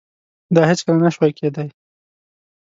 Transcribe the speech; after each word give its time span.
دا 0.55 0.61
هیڅکله 0.69 0.99
نشوای 1.05 1.31
کېدای. 1.39 1.69